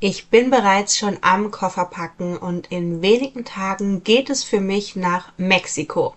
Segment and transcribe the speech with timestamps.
[0.00, 5.32] Ich bin bereits schon am Kofferpacken und in wenigen Tagen geht es für mich nach
[5.38, 6.14] Mexiko.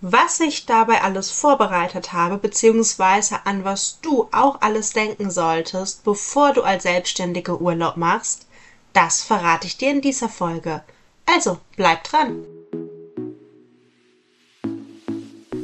[0.00, 6.54] Was ich dabei alles vorbereitet habe, beziehungsweise an was du auch alles denken solltest, bevor
[6.54, 8.48] du als Selbstständige Urlaub machst,
[8.92, 10.82] das verrate ich dir in dieser Folge.
[11.24, 12.44] Also bleib dran!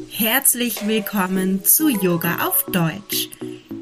[0.09, 3.28] Herzlich willkommen zu Yoga auf Deutsch.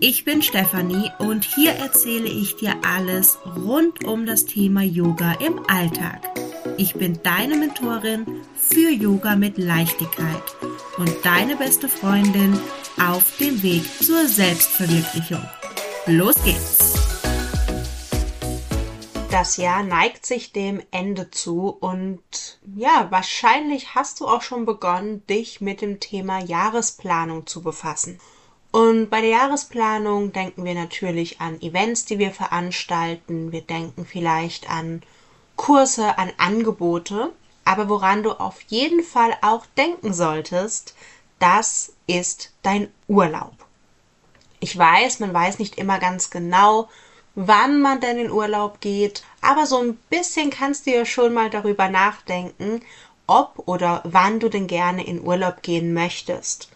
[0.00, 5.58] Ich bin Stefanie und hier erzähle ich dir alles rund um das Thema Yoga im
[5.68, 6.20] Alltag.
[6.76, 10.42] Ich bin deine Mentorin für Yoga mit Leichtigkeit
[10.98, 12.58] und deine beste Freundin
[13.00, 15.42] auf dem Weg zur Selbstverwirklichung.
[16.06, 16.94] Los geht's!
[19.30, 25.26] Das Jahr neigt sich dem Ende zu und ja, wahrscheinlich hast du auch schon begonnen,
[25.26, 28.20] dich mit dem Thema Jahresplanung zu befassen.
[28.72, 33.52] Und bei der Jahresplanung denken wir natürlich an Events, die wir veranstalten.
[33.52, 35.02] Wir denken vielleicht an
[35.56, 37.32] Kurse, an Angebote.
[37.64, 40.94] Aber woran du auf jeden Fall auch denken solltest,
[41.38, 43.54] das ist dein Urlaub.
[44.60, 46.88] Ich weiß, man weiß nicht immer ganz genau,
[47.34, 51.50] wann man denn in Urlaub geht, aber so ein bisschen kannst du ja schon mal
[51.50, 52.80] darüber nachdenken,
[53.26, 56.70] ob oder wann du denn gerne in Urlaub gehen möchtest.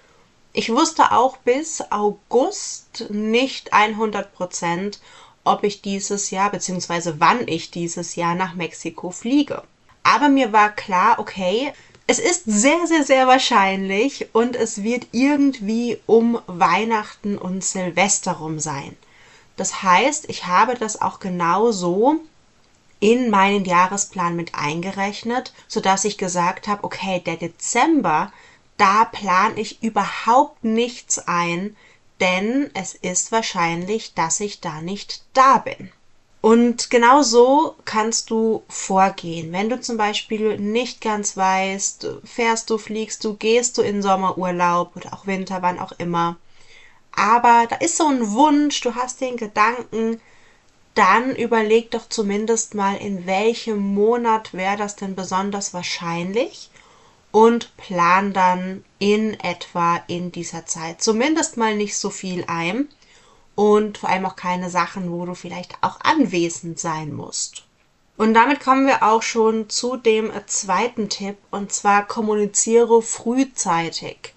[0.52, 5.00] Ich wusste auch bis August nicht 100 Prozent,
[5.44, 7.14] ob ich dieses Jahr bzw.
[7.18, 9.62] wann ich dieses Jahr nach Mexiko fliege.
[10.02, 11.72] Aber mir war klar, okay,
[12.06, 18.58] es ist sehr, sehr, sehr wahrscheinlich und es wird irgendwie um Weihnachten und Silvester rum
[18.58, 18.96] sein.
[19.56, 22.16] Das heißt, ich habe das auch genau so
[22.98, 28.32] in meinen Jahresplan mit eingerechnet, sodass ich gesagt habe, okay, der Dezember
[28.80, 31.76] da plane ich überhaupt nichts ein,
[32.18, 35.92] denn es ist wahrscheinlich, dass ich da nicht da bin.
[36.40, 39.52] Und genau so kannst du vorgehen.
[39.52, 44.96] Wenn du zum Beispiel nicht ganz weißt, fährst du, fliegst du, gehst du in Sommerurlaub
[44.96, 46.38] oder auch Winter, wann auch immer.
[47.14, 50.22] Aber da ist so ein Wunsch, du hast den Gedanken,
[50.94, 56.69] dann überleg doch zumindest mal, in welchem Monat wäre das denn besonders wahrscheinlich
[57.32, 62.88] und plan dann in etwa in dieser Zeit zumindest mal nicht so viel ein
[63.54, 67.64] und vor allem auch keine Sachen, wo du vielleicht auch anwesend sein musst.
[68.16, 74.34] Und damit kommen wir auch schon zu dem zweiten Tipp und zwar kommuniziere frühzeitig.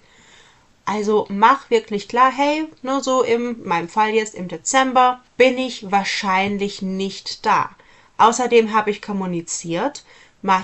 [0.86, 5.90] Also mach wirklich klar, hey, nur so in meinem Fall jetzt im Dezember bin ich
[5.90, 7.70] wahrscheinlich nicht da.
[8.18, 10.04] Außerdem habe ich kommuniziert,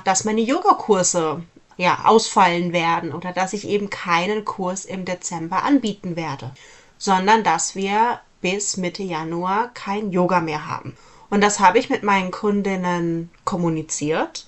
[0.05, 1.43] dass meine Yogakurse
[1.81, 6.53] ja, ausfallen werden oder dass ich eben keinen Kurs im Dezember anbieten werde,
[6.99, 10.95] sondern dass wir bis Mitte Januar kein Yoga mehr haben.
[11.31, 14.47] Und das habe ich mit meinen Kundinnen kommuniziert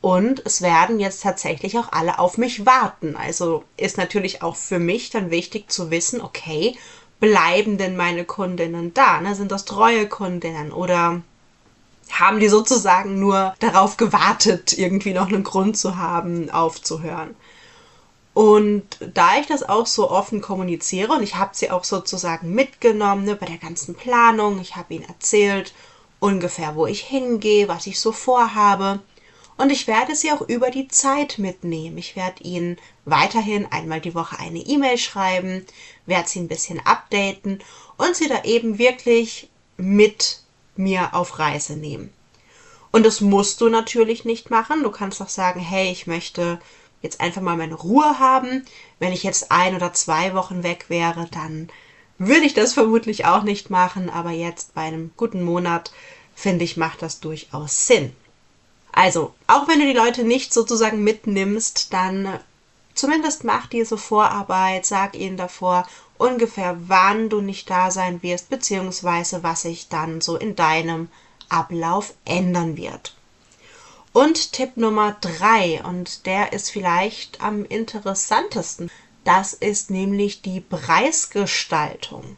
[0.00, 3.16] und es werden jetzt tatsächlich auch alle auf mich warten.
[3.16, 6.76] Also ist natürlich auch für mich dann wichtig zu wissen, okay,
[7.20, 9.20] bleiben denn meine Kundinnen da?
[9.20, 9.36] Ne?
[9.36, 11.22] Sind das treue Kundinnen oder
[12.10, 17.34] haben die sozusagen nur darauf gewartet, irgendwie noch einen Grund zu haben, aufzuhören.
[18.34, 18.84] Und
[19.14, 23.34] da ich das auch so offen kommuniziere und ich habe sie auch sozusagen mitgenommen ne,
[23.34, 25.72] bei der ganzen Planung, ich habe ihnen erzählt
[26.20, 29.00] ungefähr, wo ich hingehe, was ich so vorhabe.
[29.56, 31.96] Und ich werde sie auch über die Zeit mitnehmen.
[31.96, 35.64] Ich werde ihnen weiterhin einmal die Woche eine E-Mail schreiben,
[36.04, 37.62] werde sie ein bisschen updaten
[37.96, 40.42] und sie da eben wirklich mit
[40.78, 42.12] mir auf Reise nehmen.
[42.92, 44.82] Und das musst du natürlich nicht machen.
[44.82, 46.58] Du kannst auch sagen, hey, ich möchte
[47.02, 48.64] jetzt einfach mal meine Ruhe haben.
[48.98, 51.68] Wenn ich jetzt ein oder zwei Wochen weg wäre, dann
[52.18, 54.08] würde ich das vermutlich auch nicht machen.
[54.08, 55.92] Aber jetzt bei einem guten Monat,
[56.34, 58.12] finde ich, macht das durchaus Sinn.
[58.92, 62.40] Also, auch wenn du die Leute nicht sozusagen mitnimmst, dann
[62.94, 65.86] zumindest mach diese Vorarbeit, sag ihnen davor,
[66.18, 71.08] ungefähr wann du nicht da sein wirst, beziehungsweise was sich dann so in deinem
[71.48, 73.16] Ablauf ändern wird.
[74.12, 78.90] Und Tipp Nummer drei, und der ist vielleicht am interessantesten,
[79.24, 82.36] das ist nämlich die Preisgestaltung.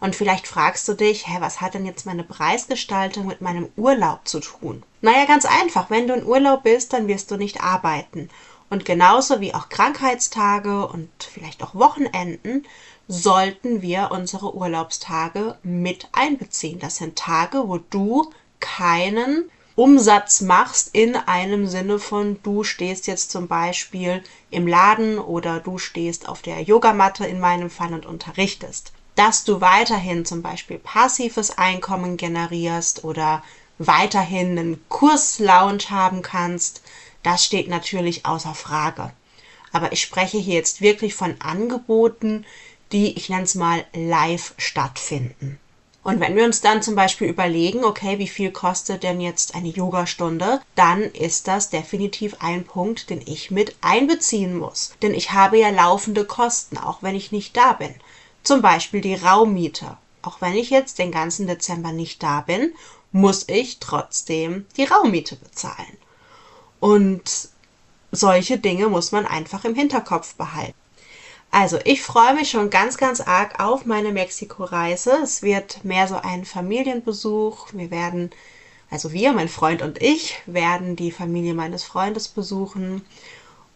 [0.00, 4.26] Und vielleicht fragst du dich, hä, was hat denn jetzt meine Preisgestaltung mit meinem Urlaub
[4.26, 4.82] zu tun?
[5.00, 5.90] Naja, ganz einfach.
[5.90, 8.28] Wenn du in Urlaub bist, dann wirst du nicht arbeiten.
[8.68, 12.64] Und genauso wie auch Krankheitstage und vielleicht auch Wochenenden
[13.08, 16.78] sollten wir unsere Urlaubstage mit einbeziehen.
[16.78, 23.30] Das sind Tage, wo du keinen Umsatz machst in einem Sinne von du stehst jetzt
[23.30, 28.92] zum Beispiel im Laden oder du stehst auf der Yogamatte in meinem Fall und unterrichtest.
[29.14, 33.42] dass du weiterhin zum Beispiel passives Einkommen generierst oder
[33.78, 36.82] weiterhin einen Kurslounge haben kannst,
[37.22, 39.12] das steht natürlich außer Frage.
[39.72, 42.44] Aber ich spreche hier jetzt wirklich von Angeboten,
[42.92, 45.58] die, ich nenne es mal, live stattfinden.
[46.04, 49.68] Und wenn wir uns dann zum Beispiel überlegen, okay, wie viel kostet denn jetzt eine
[49.68, 54.94] Yogastunde, dann ist das definitiv ein Punkt, den ich mit einbeziehen muss.
[55.00, 57.94] Denn ich habe ja laufende Kosten, auch wenn ich nicht da bin.
[58.42, 59.96] Zum Beispiel die Raummiete.
[60.22, 62.72] Auch wenn ich jetzt den ganzen Dezember nicht da bin,
[63.12, 65.96] muss ich trotzdem die Raummiete bezahlen.
[66.80, 67.48] Und
[68.10, 70.74] solche Dinge muss man einfach im Hinterkopf behalten.
[71.54, 75.18] Also, ich freue mich schon ganz, ganz arg auf meine Mexiko-Reise.
[75.22, 77.74] Es wird mehr so ein Familienbesuch.
[77.74, 78.30] Wir werden,
[78.90, 83.04] also wir, mein Freund und ich, werden die Familie meines Freundes besuchen.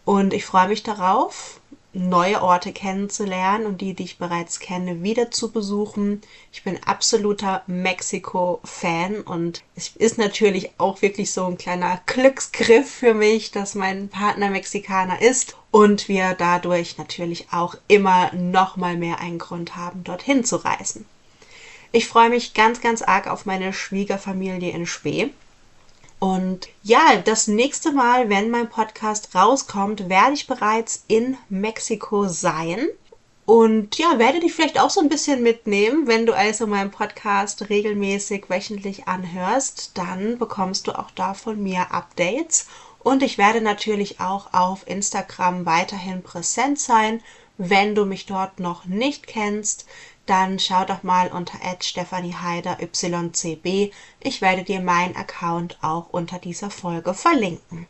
[0.07, 1.61] Und ich freue mich darauf
[1.93, 6.21] neue Orte kennenzulernen und die, die ich bereits kenne, wieder zu besuchen.
[6.53, 13.15] Ich bin absoluter Mexiko-Fan und es ist natürlich auch wirklich so ein kleiner Glücksgriff für
[13.15, 19.21] mich, dass mein Partner Mexikaner ist und wir dadurch natürlich auch immer noch mal mehr
[19.21, 21.05] einen Grund haben, dorthin zu reisen.
[21.93, 25.35] Ich freue mich ganz, ganz arg auf meine Schwiegerfamilie in Spee.
[26.19, 32.89] Und ja, das nächste Mal, wenn mein Podcast rauskommt, werde ich bereits in Mexiko sein.
[33.45, 36.07] Und ja, werde dich vielleicht auch so ein bisschen mitnehmen.
[36.07, 41.93] Wenn du also meinen Podcast regelmäßig wöchentlich anhörst, dann bekommst du auch da von mir
[41.93, 42.67] Updates.
[43.07, 47.23] Und ich werde natürlich auch auf Instagram weiterhin präsent sein.
[47.57, 49.87] Wenn du mich dort noch nicht kennst,
[50.27, 53.93] dann schau doch mal unter @stephanieheider ycb.
[54.19, 57.87] Ich werde dir meinen Account auch unter dieser Folge verlinken.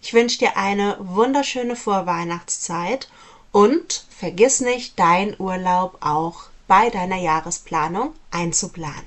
[0.00, 3.10] Ich wünsche dir eine wunderschöne Vorweihnachtszeit
[3.52, 9.04] und vergiss nicht, deinen Urlaub auch bei deiner Jahresplanung einzuplanen.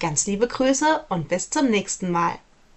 [0.00, 2.40] Ganz liebe Grüße und bis zum nächsten Mal.